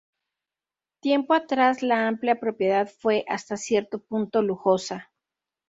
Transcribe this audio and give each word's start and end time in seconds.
Tiempo 0.99 1.35
atrás, 1.35 1.83
la 1.83 2.07
amplia 2.07 2.39
propiedad 2.39 2.89
fue 2.89 3.23
hasta 3.27 3.55
cierto 3.55 3.99
punto 4.01 4.41
lujosa. 4.41 5.11